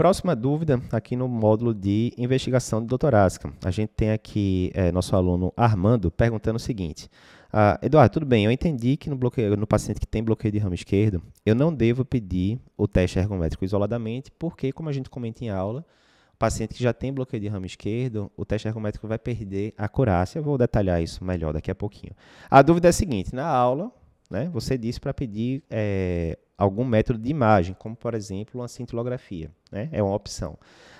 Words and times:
próxima 0.00 0.34
dúvida 0.34 0.80
aqui 0.92 1.14
no 1.14 1.28
módulo 1.28 1.74
de 1.74 2.14
investigação 2.16 2.80
de 2.80 2.86
doutorásica. 2.86 3.52
A 3.62 3.70
gente 3.70 3.90
tem 3.90 4.12
aqui 4.12 4.70
é, 4.72 4.90
nosso 4.90 5.14
aluno 5.14 5.52
Armando 5.54 6.10
perguntando 6.10 6.56
o 6.56 6.58
seguinte. 6.58 7.06
Ah, 7.52 7.78
Eduardo, 7.82 8.14
tudo 8.14 8.24
bem, 8.24 8.46
eu 8.46 8.50
entendi 8.50 8.96
que 8.96 9.10
no, 9.10 9.16
bloqueio, 9.16 9.54
no 9.58 9.66
paciente 9.66 10.00
que 10.00 10.06
tem 10.06 10.24
bloqueio 10.24 10.52
de 10.52 10.58
ramo 10.58 10.74
esquerdo, 10.74 11.22
eu 11.44 11.54
não 11.54 11.70
devo 11.70 12.02
pedir 12.02 12.58
o 12.78 12.88
teste 12.88 13.18
ergométrico 13.18 13.62
isoladamente, 13.62 14.30
porque, 14.38 14.72
como 14.72 14.88
a 14.88 14.92
gente 14.92 15.10
comenta 15.10 15.44
em 15.44 15.50
aula, 15.50 15.84
o 16.32 16.38
paciente 16.38 16.72
que 16.72 16.82
já 16.82 16.94
tem 16.94 17.12
bloqueio 17.12 17.42
de 17.42 17.48
ramo 17.48 17.66
esquerdo, 17.66 18.32
o 18.38 18.46
teste 18.46 18.66
ergométrico 18.66 19.06
vai 19.06 19.18
perder 19.18 19.74
a 19.76 19.84
acurácia. 19.84 20.38
Eu 20.38 20.42
vou 20.42 20.56
detalhar 20.56 21.02
isso 21.02 21.22
melhor 21.22 21.52
daqui 21.52 21.70
a 21.70 21.74
pouquinho. 21.74 22.14
A 22.50 22.62
dúvida 22.62 22.88
é 22.88 22.90
a 22.90 22.94
seguinte, 22.94 23.34
na 23.34 23.46
aula, 23.46 23.92
né, 24.30 24.48
você 24.50 24.78
disse 24.78 24.98
para 24.98 25.12
pedir 25.12 25.62
é, 25.68 26.38
algum 26.60 26.84
método 26.84 27.18
de 27.18 27.30
imagem, 27.30 27.74
como, 27.78 27.96
por 27.96 28.14
exemplo, 28.14 28.60
uma 28.60 28.68
cintilografia. 28.68 29.50
Né? 29.72 29.88
É 29.90 30.02
uma 30.02 30.14
opção. 30.14 30.58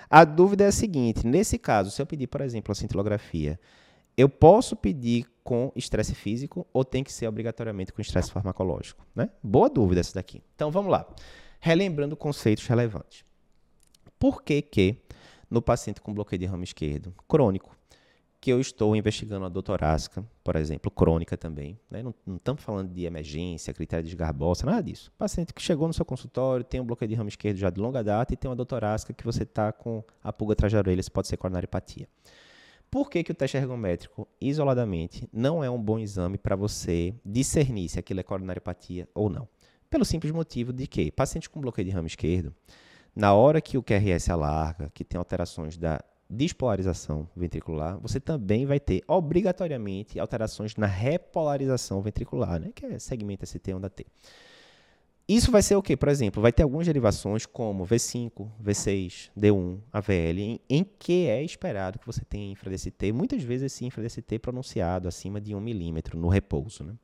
A 0.09 0.25
dúvida 0.25 0.63
é 0.63 0.67
a 0.67 0.71
seguinte, 0.71 1.25
nesse 1.25 1.59
caso, 1.59 1.91
se 1.91 2.01
eu 2.01 2.05
pedir, 2.05 2.25
por 2.25 2.41
exemplo, 2.41 2.71
uma 2.71 2.75
cintilografia, 2.75 3.59
eu 4.17 4.27
posso 4.27 4.75
pedir 4.75 5.27
com 5.43 5.71
estresse 5.75 6.15
físico 6.15 6.67
ou 6.73 6.83
tem 6.83 7.03
que 7.03 7.13
ser 7.13 7.27
obrigatoriamente 7.27 7.93
com 7.93 8.01
estresse 8.01 8.31
farmacológico? 8.31 9.05
Né? 9.15 9.29
Boa 9.41 9.69
dúvida 9.69 10.01
essa 10.01 10.15
daqui. 10.15 10.41
Então 10.55 10.71
vamos 10.71 10.91
lá. 10.91 11.07
Relembrando 11.59 12.17
conceitos 12.17 12.65
relevantes. 12.65 13.23
Por 14.17 14.41
que 14.43 14.63
que 14.63 14.97
no 15.49 15.61
paciente 15.61 16.01
com 16.01 16.11
bloqueio 16.11 16.39
de 16.39 16.45
ramo 16.47 16.63
esquerdo 16.63 17.13
crônico, 17.27 17.75
que 18.41 18.51
eu 18.51 18.59
estou 18.59 18.95
investigando 18.95 19.45
a 19.45 19.49
dor 19.49 19.63
por 20.43 20.55
exemplo, 20.55 20.89
crônica 20.89 21.37
também, 21.37 21.79
né? 21.91 22.01
não, 22.01 22.13
estamos 22.35 22.63
falando 22.63 22.91
de 22.91 23.05
emergência, 23.05 23.71
critério 23.71 24.09
de 24.09 24.15
garbosa, 24.15 24.65
nada 24.65 24.81
disso. 24.81 25.11
Paciente 25.15 25.53
que 25.53 25.61
chegou 25.61 25.87
no 25.87 25.93
seu 25.93 26.03
consultório, 26.03 26.65
tem 26.65 26.81
um 26.81 26.83
bloqueio 26.83 27.07
de 27.07 27.13
ramo 27.13 27.29
esquerdo 27.29 27.57
já 27.57 27.69
de 27.69 27.79
longa 27.79 28.03
data 28.03 28.33
e 28.33 28.37
tem 28.37 28.49
uma 28.49 28.55
dor 28.55 28.67
que 29.15 29.23
você 29.23 29.43
está 29.43 29.71
com 29.71 30.03
a 30.23 30.33
pulga 30.33 30.53
atrás 30.53 30.73
da 30.73 30.79
orelha, 30.79 30.99
isso 30.99 31.11
pode 31.11 31.27
ser 31.27 31.37
coronariopatia. 31.37 32.07
Por 32.89 33.11
que, 33.11 33.23
que 33.23 33.31
o 33.31 33.35
teste 33.35 33.57
ergométrico, 33.57 34.27
isoladamente, 34.41 35.29
não 35.31 35.63
é 35.63 35.69
um 35.69 35.81
bom 35.81 35.99
exame 35.99 36.37
para 36.39 36.55
você 36.55 37.13
discernir 37.23 37.89
se 37.89 37.99
aquilo 37.99 38.21
é 38.21 38.23
coronariopatia 38.23 39.07
ou 39.13 39.29
não? 39.29 39.47
Pelo 39.87 40.03
simples 40.03 40.31
motivo 40.31 40.73
de 40.73 40.87
que 40.87 41.11
paciente 41.11 41.47
com 41.47 41.61
bloqueio 41.61 41.85
de 41.85 41.91
ramo 41.91 42.07
esquerdo, 42.07 42.55
na 43.15 43.33
hora 43.33 43.61
que 43.61 43.77
o 43.77 43.83
QRS 43.83 44.29
alarga, 44.29 44.89
que 44.93 45.03
tem 45.03 45.19
alterações 45.19 45.77
da 45.77 46.01
despolarização 46.31 47.27
ventricular, 47.35 47.99
você 47.99 48.19
também 48.19 48.65
vai 48.65 48.79
ter 48.79 49.03
obrigatoriamente 49.07 50.19
alterações 50.19 50.75
na 50.77 50.87
repolarização 50.87 52.01
ventricular, 52.01 52.59
né, 52.59 52.71
que 52.73 52.85
é 52.85 52.97
segmento 52.97 53.45
ST 53.45 53.73
onda 53.73 53.89
T. 53.89 54.05
Isso 55.27 55.51
vai 55.51 55.61
ser 55.61 55.75
o 55.75 55.81
quê? 55.81 55.95
Por 55.95 56.09
exemplo, 56.09 56.41
vai 56.41 56.51
ter 56.51 56.63
algumas 56.63 56.85
derivações 56.85 57.45
como 57.45 57.85
V5, 57.85 58.49
V6, 58.61 59.29
D1, 59.37 59.79
AVL, 59.93 60.39
em, 60.39 60.59
em 60.69 60.83
que 60.83 61.27
é 61.27 61.43
esperado 61.43 61.99
que 61.99 62.05
você 62.05 62.25
tenha 62.25 62.51
infra-DST, 62.51 63.11
muitas 63.13 63.41
vezes 63.43 63.71
esse 63.71 63.85
infra-DST 63.85 64.39
pronunciado 64.39 65.07
acima 65.07 65.39
de 65.39 65.55
1 65.55 65.59
milímetro 65.61 66.17
no 66.17 66.27
repouso. 66.27 66.83
Né? 66.83 66.95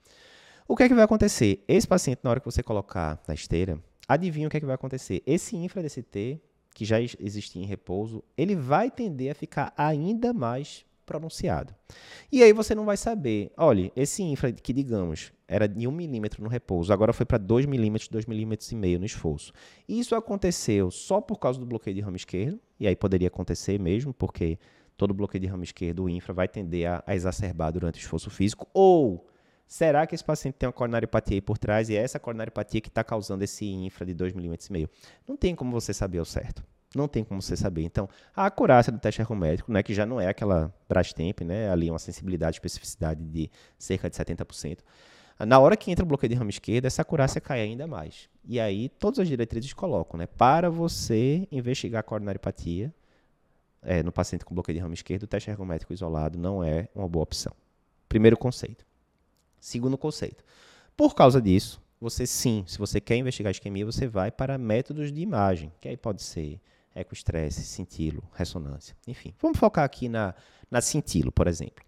O 0.68 0.76
que 0.76 0.84
é 0.84 0.90
que 0.90 0.94
vai 0.94 1.06
acontecer? 1.06 1.64
Esse 1.68 1.88
paciente, 1.88 2.20
na 2.24 2.32
hora 2.32 2.40
que 2.40 2.46
você 2.46 2.62
colocar 2.62 3.22
na 3.28 3.34
esteira, 3.34 3.80
adivinha 4.08 4.48
o 4.48 4.50
que 4.50 4.58
é 4.58 4.60
que 4.60 4.66
vai 4.66 4.76
acontecer? 4.76 5.24
Esse 5.26 5.56
infra-DST, 5.56 6.42
que 6.78 6.86
já 6.86 7.02
existia 7.02 7.60
em 7.60 7.66
repouso, 7.66 8.24
ele 8.38 8.56
vai 8.56 8.92
tender 8.92 9.32
a 9.32 9.34
ficar 9.34 9.74
ainda 9.76 10.32
mais 10.32 10.86
pronunciado. 11.08 11.74
E 12.32 12.44
aí 12.44 12.54
você 12.54 12.76
não 12.76 12.86
vai 12.86 12.96
saber, 12.96 13.52
olha, 13.58 13.92
esse 13.96 14.22
infra 14.22 14.52
que 14.52 14.72
digamos 14.72 15.34
era 15.48 15.68
de 15.68 15.88
1 15.88 15.92
milímetro 15.92 16.44
no 16.44 16.48
repouso, 16.48 16.94
agora 16.94 17.14
foi 17.14 17.26
para 17.26 17.40
2 17.40 17.66
milímetros, 17.66 18.10
2 18.10 18.28
milímetros 18.28 18.72
e 18.72 18.76
meio 18.76 19.00
no 19.00 19.08
esforço. 19.08 19.52
Isso 19.90 20.14
aconteceu 20.14 20.92
só 20.92 21.20
por 21.20 21.40
causa 21.40 21.60
do 21.60 21.66
bloqueio 21.66 21.96
de 21.96 22.02
ramo 22.02 22.16
esquerdo, 22.16 22.60
e 22.80 22.88
aí 22.88 22.96
poderia 22.96 23.28
acontecer 23.28 23.80
mesmo, 23.80 24.14
porque 24.14 24.60
todo 24.96 25.16
bloqueio 25.16 25.42
de 25.42 25.48
ramo 25.48 25.64
esquerdo, 25.64 26.04
o 26.04 26.10
infra, 26.10 26.32
vai 26.32 26.48
tender 26.48 26.88
a, 26.88 27.04
a 27.08 27.16
exacerbar 27.16 27.72
durante 27.72 27.96
o 27.96 28.02
esforço 28.02 28.30
físico, 28.30 28.68
ou 28.72 29.26
será 29.68 30.08
que 30.08 30.16
esse 30.16 30.24
paciente 30.24 30.56
tem 30.56 30.68
uma 30.68 30.74
coronariopatia 30.74 31.36
aí 31.36 31.42
por 31.42 31.58
trás 31.58 31.90
e 31.90 31.96
é 31.96 32.02
essa 32.02 32.20
coronariopatia 32.20 32.82
que 32.82 32.88
está 32.88 33.04
causando 33.04 33.44
esse 33.44 33.66
infra 33.66 34.06
de 34.06 34.14
2 34.14 34.34
milímetros 34.34 34.70
e 34.70 34.72
meio? 34.72 34.90
Não 35.28 35.36
tem 35.36 35.54
como 35.54 35.72
você 35.72 35.94
saber 35.94 36.20
o 36.20 36.26
certo. 36.26 36.64
Não 36.96 37.08
tem 37.08 37.24
como 37.24 37.42
você 37.42 37.56
saber. 37.56 37.84
Então, 37.84 38.08
a 38.36 38.46
acurácia 38.46 38.92
do 38.92 38.98
teste 38.98 39.22
ergométrico, 39.22 39.72
né, 39.72 39.84
que 39.84 39.94
já 39.94 40.06
não 40.06 40.20
é 40.22 40.28
aquela 40.28 40.74
Brastemp, 40.88 41.42
né, 41.42 41.70
ali 41.70 41.90
uma 41.90 42.00
sensibilidade 42.00 42.56
e 42.56 42.58
especificidade 42.58 43.24
de 43.24 43.52
cerca 43.78 44.10
de 44.10 44.16
70%, 44.16 44.80
na 45.46 45.60
hora 45.60 45.78
que 45.78 45.92
entra 45.92 46.04
o 46.04 46.08
bloqueio 46.08 46.30
de 46.30 46.36
ramo 46.36 46.50
esquerdo, 46.50 46.86
essa 46.86 47.04
acurácia 47.04 47.40
cai 47.40 47.62
ainda 47.62 47.86
mais. 47.86 48.28
E 48.44 48.60
aí, 48.60 48.90
todas 48.90 49.20
as 49.20 49.28
diretrizes 49.28 49.72
colocam, 49.74 50.18
né, 50.18 50.26
para 50.26 50.70
você 50.70 51.48
investigar 51.52 52.00
a 52.00 52.04
coronariopatia 52.04 52.92
é, 53.84 54.02
no 54.02 54.12
paciente 54.12 54.44
com 54.44 54.56
bloqueio 54.56 54.78
de 54.78 54.82
ramo 54.82 54.94
esquerdo, 54.94 55.24
o 55.24 55.28
teste 55.28 55.50
ergométrico 55.50 55.94
isolado 55.94 56.40
não 56.40 56.64
é 56.64 56.88
uma 56.96 57.08
boa 57.08 57.24
opção. 57.24 57.54
Primeiro 58.10 58.36
conceito. 58.36 58.86
Segundo 59.60 59.98
conceito. 59.98 60.44
Por 60.96 61.14
causa 61.16 61.42
disso, 61.42 61.82
você 62.00 62.28
sim, 62.28 62.64
se 62.68 62.78
você 62.78 63.02
quer 63.02 63.16
investigar 63.16 63.52
isquemia, 63.52 63.86
você 63.86 64.08
vai 64.08 64.32
para 64.32 64.58
métodos 64.58 65.12
de 65.12 65.22
imagem, 65.22 65.72
que 65.82 65.88
aí 65.88 65.98
pode 65.98 66.22
ser 66.22 66.62
ecoestresse, 66.96 67.64
cintilo, 67.64 68.24
ressonância. 68.34 68.96
Enfim, 69.08 69.34
vamos 69.42 69.58
focar 69.60 69.84
aqui 69.84 70.10
na, 70.10 70.34
na 70.70 70.82
cintilo, 70.82 71.32
por 71.32 71.48
exemplo. 71.48 71.84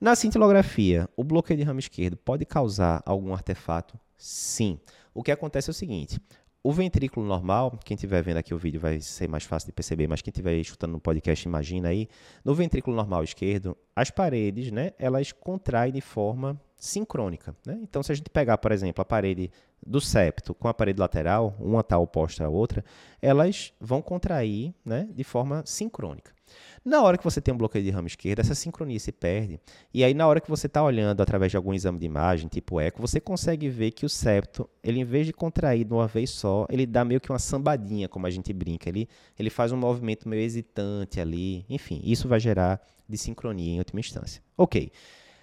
Na 0.00 0.14
cintilografia, 0.14 1.08
o 1.16 1.24
bloqueio 1.24 1.58
de 1.58 1.64
ramo 1.64 1.80
esquerdo 1.80 2.16
pode 2.16 2.44
causar 2.44 3.02
algum 3.04 3.34
artefato? 3.34 3.98
Sim. 4.16 4.78
O 5.12 5.22
que 5.22 5.32
acontece 5.32 5.70
é 5.70 5.72
o 5.72 5.74
seguinte: 5.74 6.20
o 6.62 6.72
ventrículo 6.72 7.26
normal, 7.26 7.78
quem 7.84 7.94
estiver 7.94 8.22
vendo 8.22 8.36
aqui 8.36 8.54
o 8.54 8.58
vídeo 8.58 8.80
vai 8.80 9.00
ser 9.00 9.28
mais 9.28 9.44
fácil 9.44 9.66
de 9.66 9.72
perceber, 9.72 10.06
mas 10.06 10.22
quem 10.22 10.30
estiver 10.30 10.54
escutando 10.58 10.92
no 10.92 11.00
podcast, 11.00 11.46
imagina 11.46 11.88
aí, 11.88 12.08
no 12.44 12.54
ventrículo 12.54 12.94
normal 12.94 13.24
esquerdo, 13.24 13.76
as 13.94 14.10
paredes, 14.10 14.70
né, 14.70 14.92
elas 14.98 15.32
contraem 15.32 15.92
de 15.92 16.00
forma 16.00 16.60
sincrônica. 16.78 17.54
Né? 17.66 17.78
Então, 17.82 18.02
se 18.02 18.12
a 18.12 18.14
gente 18.14 18.30
pegar, 18.30 18.58
por 18.58 18.72
exemplo, 18.72 19.02
a 19.02 19.04
parede 19.04 19.50
do 19.84 20.00
septo 20.00 20.54
com 20.54 20.68
a 20.68 20.74
parede 20.74 21.00
lateral, 21.00 21.56
uma 21.58 21.80
está 21.80 21.98
oposta 21.98 22.44
à 22.44 22.48
outra, 22.48 22.84
elas 23.20 23.72
vão 23.80 24.00
contrair 24.00 24.74
né, 24.84 25.08
de 25.12 25.24
forma 25.24 25.62
sincrônica. 25.66 26.32
Na 26.84 27.02
hora 27.02 27.18
que 27.18 27.24
você 27.24 27.40
tem 27.40 27.52
um 27.52 27.58
bloqueio 27.58 27.84
de 27.84 27.90
ramo 27.90 28.06
esquerdo, 28.06 28.40
essa 28.40 28.54
sincronia 28.54 28.98
se 28.98 29.12
perde. 29.12 29.60
E 29.92 30.02
aí, 30.02 30.14
na 30.14 30.26
hora 30.26 30.40
que 30.40 30.48
você 30.48 30.66
está 30.66 30.82
olhando 30.82 31.20
através 31.20 31.50
de 31.50 31.56
algum 31.56 31.74
exame 31.74 31.98
de 31.98 32.06
imagem, 32.06 32.48
tipo 32.48 32.80
eco, 32.80 33.00
você 33.00 33.20
consegue 33.20 33.68
ver 33.68 33.90
que 33.90 34.06
o 34.06 34.08
septo, 34.08 34.68
ele 34.82 35.00
em 35.00 35.04
vez 35.04 35.26
de 35.26 35.32
contrair 35.32 35.84
de 35.84 35.92
uma 35.92 36.06
vez 36.06 36.30
só, 36.30 36.66
ele 36.70 36.86
dá 36.86 37.04
meio 37.04 37.20
que 37.20 37.30
uma 37.30 37.38
sambadinha, 37.38 38.08
como 38.08 38.26
a 38.26 38.30
gente 38.30 38.52
brinca. 38.52 38.88
Ele, 38.88 39.08
ele 39.38 39.50
faz 39.50 39.72
um 39.72 39.76
movimento 39.76 40.28
meio 40.28 40.42
hesitante 40.42 41.20
ali. 41.20 41.66
Enfim, 41.68 42.00
isso 42.04 42.26
vai 42.28 42.40
gerar 42.40 42.80
desincronia 43.08 43.74
em 43.74 43.78
última 43.78 44.00
instância. 44.00 44.42
Ok. 44.56 44.90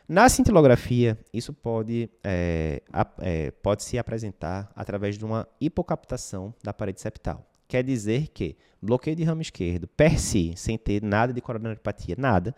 Na 0.07 0.29
cintilografia, 0.29 1.17
isso 1.33 1.51
pode, 1.51 2.11
é, 2.23 2.83
é, 3.19 3.49
pode 3.51 3.83
se 3.83 3.97
apresentar 3.97 4.71
através 4.75 5.17
de 5.17 5.25
uma 5.25 5.47
hipocaptação 5.59 6.53
da 6.63 6.71
parede 6.71 7.01
septal. 7.01 7.43
Quer 7.67 7.83
dizer 7.83 8.27
que 8.27 8.55
bloqueio 8.79 9.15
de 9.15 9.23
ramo 9.23 9.41
esquerdo, 9.41 9.87
per 9.87 10.19
si, 10.19 10.53
sem 10.55 10.77
ter 10.77 11.01
nada 11.01 11.33
de 11.33 11.41
coronariopatia, 11.41 12.15
nada, 12.19 12.55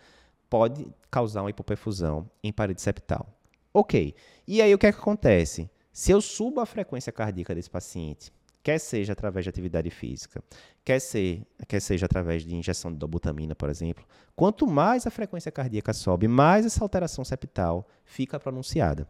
pode 0.50 0.86
causar 1.10 1.42
uma 1.42 1.50
hipoperfusão 1.50 2.30
em 2.44 2.52
parede 2.52 2.82
septal. 2.82 3.34
Ok. 3.74 4.14
E 4.46 4.62
aí 4.62 4.74
o 4.74 4.78
que, 4.78 4.88
é 4.88 4.92
que 4.92 5.00
acontece? 5.00 5.70
Se 5.94 6.12
eu 6.12 6.20
subo 6.20 6.60
a 6.60 6.66
frequência 6.66 7.14
cardíaca 7.14 7.56
desse 7.56 7.70
paciente 7.70 8.30
quer 8.68 8.80
seja 8.80 9.14
através 9.14 9.46
de 9.46 9.50
atividade 9.50 9.90
física, 9.90 10.44
quer, 10.84 11.00
ser, 11.00 11.42
quer 11.70 11.80
seja 11.80 12.06
através 12.06 12.44
de 12.44 12.54
injeção 12.54 12.92
de 12.92 12.98
dobutamina, 12.98 13.56
por 13.56 13.70
exemplo, 13.70 14.06
quanto 14.36 14.68
mais 14.68 15.08
a 15.08 15.10
frequência 15.10 15.50
cardíaca 15.50 15.94
sobe, 15.94 16.28
mais 16.28 16.66
essa 16.66 16.84
alteração 16.84 17.24
septal 17.24 17.88
fica 18.04 18.38
pronunciada. 18.38 19.08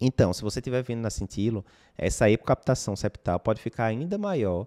Então, 0.00 0.32
se 0.32 0.40
você 0.40 0.58
estiver 0.58 0.82
vendo 0.82 1.02
na 1.02 1.10
cintilo, 1.10 1.62
essa 1.98 2.30
hipocaptação 2.30 2.96
septal 2.96 3.38
pode 3.38 3.60
ficar 3.60 3.84
ainda 3.84 4.16
maior 4.16 4.66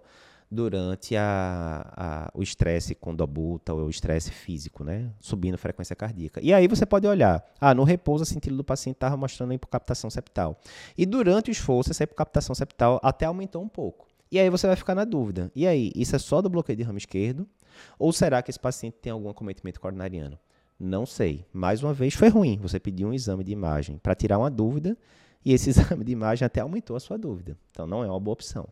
durante 0.50 1.16
a, 1.16 1.92
a, 1.96 2.30
o 2.32 2.42
estresse 2.42 2.94
com 2.94 3.14
dobuta 3.14 3.74
ou 3.74 3.86
o 3.86 3.90
estresse 3.90 4.30
físico, 4.30 4.84
né? 4.84 5.10
Subindo 5.20 5.58
frequência 5.58 5.96
cardíaca. 5.96 6.40
E 6.42 6.52
aí 6.52 6.68
você 6.68 6.86
pode 6.86 7.06
olhar, 7.06 7.44
ah, 7.60 7.74
no 7.74 7.84
repouso 7.84 8.22
a 8.22 8.26
cintila 8.26 8.56
do 8.56 8.64
paciente 8.64 8.96
estava 8.96 9.16
mostrando 9.16 9.50
a 9.50 9.54
hipocaptação 9.54 10.08
septal. 10.08 10.60
E 10.96 11.04
durante 11.04 11.50
o 11.50 11.52
esforço, 11.52 11.90
essa 11.90 12.04
hipocaptação 12.04 12.54
septal 12.54 13.00
até 13.02 13.26
aumentou 13.26 13.62
um 13.62 13.68
pouco. 13.68 14.06
E 14.30 14.38
aí 14.38 14.50
você 14.50 14.66
vai 14.66 14.76
ficar 14.76 14.94
na 14.94 15.04
dúvida. 15.04 15.50
E 15.54 15.66
aí, 15.66 15.92
isso 15.94 16.14
é 16.16 16.18
só 16.18 16.42
do 16.42 16.48
bloqueio 16.48 16.76
de 16.76 16.82
ramo 16.82 16.98
esquerdo? 16.98 17.46
Ou 17.98 18.12
será 18.12 18.42
que 18.42 18.50
esse 18.50 18.58
paciente 18.58 18.96
tem 19.00 19.12
algum 19.12 19.28
acometimento 19.28 19.80
coronariano? 19.80 20.38
Não 20.78 21.06
sei. 21.06 21.46
Mais 21.52 21.82
uma 21.82 21.94
vez, 21.94 22.14
foi 22.14 22.28
ruim. 22.28 22.58
Você 22.60 22.78
pediu 22.80 23.08
um 23.08 23.14
exame 23.14 23.44
de 23.44 23.52
imagem 23.52 23.98
para 23.98 24.14
tirar 24.14 24.38
uma 24.38 24.50
dúvida 24.50 24.96
e 25.44 25.52
esse 25.52 25.70
exame 25.70 26.04
de 26.04 26.12
imagem 26.12 26.44
até 26.44 26.60
aumentou 26.60 26.96
a 26.96 27.00
sua 27.00 27.16
dúvida. 27.16 27.56
Então, 27.70 27.86
não 27.86 28.02
é 28.02 28.08
uma 28.08 28.20
boa 28.20 28.32
opção. 28.32 28.68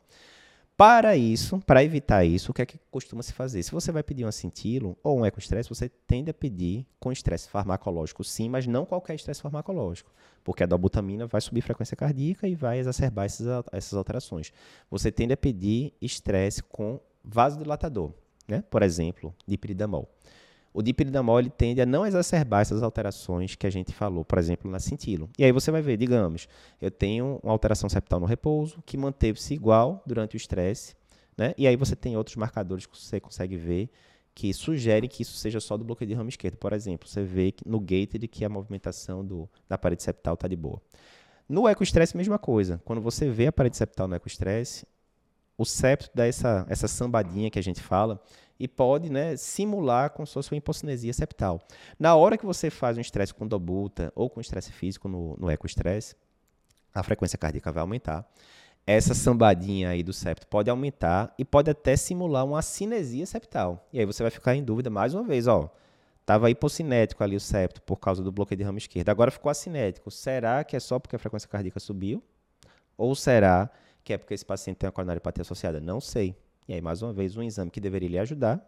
Para 0.87 1.17
isso, 1.17 1.59
para 1.61 1.83
evitar 1.83 2.27
isso, 2.27 2.51
o 2.51 2.55
que 2.55 2.61
é 2.61 2.67
que 2.67 2.79
costuma 2.91 3.23
se 3.23 3.33
fazer? 3.33 3.63
Se 3.63 3.73
você 3.73 3.91
vai 3.91 4.03
pedir 4.03 4.27
um 4.27 4.29
acintilo 4.29 4.99
ou 5.03 5.19
um 5.19 5.25
ecoestresse, 5.25 5.67
você 5.67 5.89
tende 5.89 6.31
a 6.31 6.35
pedir 6.35 6.87
com 7.01 7.11
estresse 7.11 7.49
farmacológico, 7.49 8.23
sim, 8.23 8.51
mas 8.51 8.67
não 8.67 8.85
qualquer 8.85 9.15
estresse 9.15 9.41
farmacológico, 9.41 10.13
porque 10.45 10.63
a 10.63 10.67
dobutamina 10.67 11.27
vai 11.27 11.41
subir 11.41 11.63
frequência 11.63 11.97
cardíaca 11.97 12.47
e 12.47 12.55
vai 12.55 12.79
exacerbar 12.79 13.25
essas, 13.25 13.95
alterações. 13.95 14.53
Você 14.91 15.11
tende 15.11 15.33
a 15.33 15.39
pedir 15.39 15.95
estresse 16.03 16.63
com 16.63 17.01
vasodilatador, 17.25 18.13
né? 18.47 18.63
por 18.69 18.83
exemplo, 18.83 19.35
dipiridamol. 19.47 20.07
O 20.77 20.83
dipiridamol 20.83 21.41
tende 21.51 21.81
a 21.81 21.87
não 21.87 22.05
exacerbar 22.05 22.63
essas 22.63 22.83
alterações 22.83 23.55
que 23.55 23.65
a 23.65 23.71
gente 23.71 23.93
falou, 23.93 24.25
por 24.25 24.39
exemplo, 24.39 24.69
na 24.69 24.81
cintilo. 24.81 25.31
E 25.39 25.45
aí 25.45 25.53
você 25.53 25.71
vai 25.71 25.81
ver, 25.81 25.97
digamos, 25.97 26.49
eu 26.83 26.91
tenho 26.91 27.39
uma 27.45 27.53
alteração 27.53 27.89
septal 27.89 28.19
no 28.19 28.27
repouso 28.27 28.83
que 28.85 28.97
manteve-se 28.97 29.55
igual 29.55 30.03
durante 30.05 30.35
o 30.35 30.37
estresse, 30.37 30.97
né? 31.39 31.55
e 31.57 31.69
aí 31.69 31.77
você 31.77 31.95
tem 31.95 32.17
outros 32.17 32.35
marcadores 32.35 32.87
que 32.87 32.99
você 32.99 33.21
consegue 33.21 33.57
ver 33.57 33.89
que 34.35 34.53
sugerem 34.53 35.09
que 35.09 35.23
isso 35.23 35.37
seja 35.37 35.61
só 35.61 35.77
do 35.77 35.85
bloqueio 35.85 36.09
de 36.09 36.15
ramo 36.15 36.29
esquerdo. 36.29 36.57
Por 36.57 36.73
exemplo, 36.73 37.09
você 37.09 37.23
vê 37.23 37.55
no 37.65 37.79
gated 37.79 38.27
que 38.27 38.45
a 38.45 38.49
movimentação 38.49 39.25
do, 39.25 39.49
da 39.69 39.79
parede 39.79 40.03
septal 40.03 40.35
está 40.35 40.49
de 40.49 40.57
boa. 40.57 40.83
No 41.49 41.69
ecoestresse, 41.69 42.17
mesma 42.17 42.39
coisa. 42.39 42.81
Quando 42.85 43.01
você 43.01 43.31
vê 43.31 43.47
a 43.47 43.53
parede 43.53 43.77
septal 43.77 44.09
no 44.09 44.17
ecoestresse, 44.17 44.85
o 45.57 45.65
septo 45.65 46.11
dá 46.15 46.27
essa, 46.27 46.67
essa 46.69 46.89
sambadinha 46.89 47.51
que 47.51 47.59
a 47.59 47.63
gente 47.63 47.81
fala 47.81 48.21
e 48.59 48.69
pode 48.69 49.11
né, 49.11 49.37
simular 49.37 50.11
como 50.11 50.27
se 50.27 50.35
fosse 50.35 50.53
uma 50.53 50.59
hipocinesia 50.59 51.13
septal. 51.13 51.61
Na 51.99 52.15
hora 52.15 52.39
que 52.39 52.47
você 52.47 52.71
faz 52.71 52.97
um 52.97 53.01
estresse 53.01 53.35
com 53.35 53.47
dobuta 53.47 54.13
ou 54.15 54.31
com 54.31 54.41
estresse 54.41 54.73
físico 54.73 55.09
no, 55.09 55.37
no 55.37 55.51
ecoestresse, 55.51 56.15
a 56.93 57.03
frequência 57.03 57.37
cardíaca 57.37 57.73
vai 57.73 57.81
aumentar. 57.81 58.27
Essa 58.87 59.15
sambadinha 59.15 59.89
aí 59.89 60.03
do 60.03 60.13
septo 60.13 60.47
pode 60.47 60.69
aumentar 60.69 61.35
e 61.39 61.45
pode 61.45 61.71
até 61.71 61.97
simular 61.97 62.45
uma 62.45 62.61
cinesia 62.63 63.27
septal. 63.27 63.89
E 63.93 63.99
aí 63.99 64.05
você 64.05 64.23
vai 64.23 64.31
ficar 64.31 64.55
em 64.55 64.63
dúvida 64.63 64.91
mais 64.91 65.15
uma 65.15 65.25
vez, 65.25 65.47
ó. 65.47 65.73
Estava 66.21 66.51
hipocinético 66.51 67.23
ali 67.23 67.37
o 67.37 67.41
septo 67.41 67.83
por 67.83 67.97
causa 67.97 68.23
do 68.23 68.31
bloqueio 68.31 68.59
de 68.59 68.65
ramo 68.65 68.79
esquerdo. 68.79 69.09
Agora 69.09 69.31
ficou 69.31 69.51
acinético. 69.51 70.11
Será 70.11 70.65
que 70.65 70.77
é 70.77 70.81
só 70.81 70.99
porque 70.99 71.17
a 71.17 71.19
frequência 71.19 71.49
cardíaca 71.49 71.81
subiu? 71.81 72.23
Ou 72.97 73.15
será 73.15 73.71
que 74.05 74.13
é 74.13 74.19
porque 74.19 74.35
esse 74.35 74.45
paciente 74.45 74.77
tem 74.77 74.87
uma 74.87 74.93
coronariopatia 74.93 75.43
associada? 75.43 75.81
Não 75.81 76.01
sei. 76.01 76.37
E 76.69 76.75
aí, 76.75 76.81
mais 76.81 77.03
uma 77.03 77.13
vez, 77.13 77.37
um 77.37 77.43
exame 77.43 77.71
que 77.71 77.81
deveria 77.81 78.09
lhe 78.09 78.19
ajudar 78.19 78.63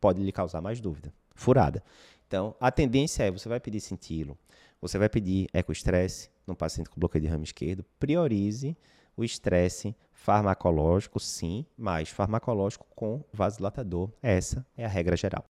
pode 0.00 0.22
lhe 0.22 0.32
causar 0.32 0.60
mais 0.60 0.80
dúvida. 0.80 1.12
Furada. 1.34 1.82
Então, 2.26 2.54
a 2.60 2.70
tendência 2.70 3.22
é, 3.22 3.30
você 3.30 3.48
vai 3.48 3.60
pedir 3.60 3.80
cintilo, 3.80 4.36
você 4.80 4.98
vai 4.98 5.08
pedir 5.08 5.48
ecoestresse 5.52 6.30
no 6.46 6.54
paciente 6.54 6.90
com 6.90 7.00
bloqueio 7.00 7.22
de 7.22 7.28
ramo 7.28 7.44
esquerdo, 7.44 7.84
priorize 7.98 8.76
o 9.16 9.24
estresse 9.24 9.94
farmacológico, 10.12 11.18
sim, 11.18 11.64
mas 11.76 12.08
farmacológico 12.08 12.86
com 12.94 13.22
vasodilatador. 13.32 14.10
Essa 14.22 14.64
é 14.76 14.84
a 14.84 14.88
regra 14.88 15.16
geral. 15.16 15.44